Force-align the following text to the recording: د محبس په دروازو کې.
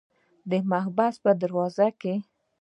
د 0.49 0.51
محبس 0.71 1.15
په 1.23 1.31
دروازو 1.41 1.87
کې. 2.01 2.15